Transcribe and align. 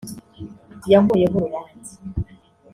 Yankuyeho 0.91 1.35
Urubanza 1.37 1.93